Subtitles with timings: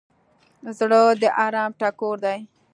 [0.77, 2.39] زړه د ارام ټکور دی.